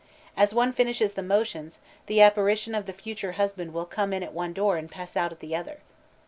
[0.35, 4.33] As one finishes the motions, the apparition of the future husband will come in at
[4.33, 5.81] one door and pass out at the other.